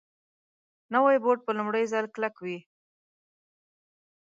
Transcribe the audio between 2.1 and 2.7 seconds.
کلک وي